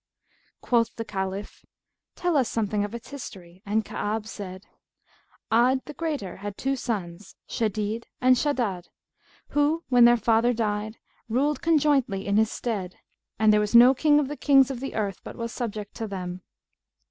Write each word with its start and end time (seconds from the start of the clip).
Quoth 0.61 0.95
the 0.95 1.05
Caliph, 1.05 1.63
'Tell 2.15 2.35
us 2.35 2.49
something 2.49 2.83
of 2.83 2.95
its 2.95 3.09
history,' 3.09 3.61
and 3.67 3.85
Ka'ab 3.85 4.25
said, 4.25 4.65
'Ad 5.51 5.81
the 5.85 5.93
Greater[FN#170] 5.93 6.37
had 6.39 6.57
two 6.57 6.75
sons, 6.75 7.35
Shadнd 7.47 8.05
and 8.19 8.35
Shaddбd 8.35 8.87
who, 9.49 9.83
when 9.89 10.05
their 10.05 10.17
father 10.17 10.53
died, 10.53 10.97
ruled 11.29 11.61
conjointly 11.61 12.25
in 12.25 12.37
his 12.37 12.49
stead, 12.51 12.95
and 13.37 13.53
there 13.53 13.59
was 13.59 13.75
no 13.75 13.93
King 13.93 14.19
of 14.19 14.27
the 14.27 14.35
Kings 14.37 14.71
of 14.71 14.79
the 14.79 14.95
earth 14.95 15.19
but 15.23 15.35
was 15.35 15.51
subject 15.51 15.93
to 15.97 16.07
them. 16.07 16.41